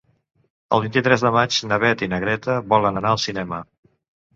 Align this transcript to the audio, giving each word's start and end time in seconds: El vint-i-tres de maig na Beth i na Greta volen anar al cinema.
El 0.77 0.81
vint-i-tres 0.85 1.27
de 1.27 1.33
maig 1.37 1.59
na 1.73 1.81
Beth 1.85 2.03
i 2.09 2.11
na 2.17 2.23
Greta 2.27 2.59
volen 2.77 3.03
anar 3.05 3.17
al 3.17 3.27
cinema. 3.31 3.67